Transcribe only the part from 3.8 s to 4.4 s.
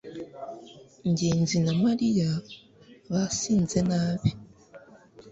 nabi